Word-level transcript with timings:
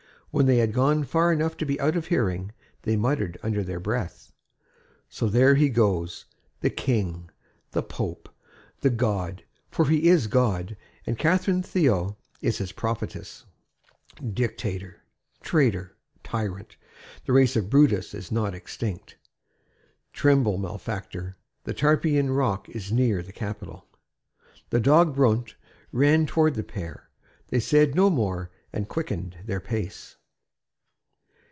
When 0.33 0.45
they 0.45 0.59
had 0.59 0.71
gone 0.71 1.03
far 1.03 1.33
enough 1.33 1.57
to 1.57 1.65
be 1.65 1.77
out 1.81 1.97
of 1.97 2.07
hearing, 2.07 2.53
they 2.83 2.95
muttered 2.95 3.37
under 3.43 3.65
their 3.65 3.81
breath: 3.81 4.31
"So 5.09 5.27
there 5.27 5.55
he 5.55 5.67
goes, 5.67 6.23
the 6.61 6.69
King, 6.69 7.29
the 7.71 7.83
Pope, 7.83 8.29
the 8.79 8.89
God. 8.89 9.43
For 9.71 9.89
he 9.89 10.07
is 10.07 10.27
God; 10.27 10.77
and 11.05 11.17
Catherine 11.19 11.61
Théot 11.63 12.15
is 12.39 12.59
his 12.59 12.71
prophetess." 12.71 13.43
"Dictator, 14.25 15.01
traitor, 15.41 15.97
tyrant! 16.23 16.77
the 17.25 17.33
race 17.33 17.57
of 17.57 17.69
Brutus 17.69 18.13
is 18.13 18.31
not 18.31 18.55
extinct." 18.55 19.17
"Tremble, 20.13 20.57
malefactor! 20.57 21.35
the 21.65 21.73
Tarpeian 21.73 22.31
rock 22.33 22.69
is 22.69 22.89
near 22.89 23.21
the 23.21 23.33
Capitol!" 23.33 23.85
The 24.69 24.79
dog 24.79 25.13
Brount 25.13 25.55
ran 25.91 26.25
towards 26.25 26.55
the 26.55 26.63
pair. 26.63 27.09
They 27.49 27.59
said 27.59 27.95
no 27.95 28.09
more 28.09 28.49
and 28.71 28.87
quickened 28.87 29.35
their 29.43 29.59
pace. 29.59 30.15